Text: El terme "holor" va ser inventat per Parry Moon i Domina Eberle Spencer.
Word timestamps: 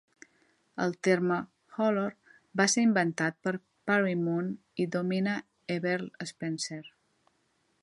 El 0.85 0.95
terme 1.07 1.35
"holor" 1.87 2.15
va 2.61 2.67
ser 2.75 2.87
inventat 2.87 3.37
per 3.49 3.53
Parry 3.91 4.17
Moon 4.23 4.49
i 4.85 4.89
Domina 4.97 5.37
Eberle 5.77 6.31
Spencer. 6.33 6.83